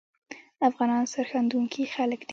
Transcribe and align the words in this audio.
افغانان 0.69 1.03
سرښندونکي 1.13 1.83
خلګ 1.93 2.19
دي 2.27 2.29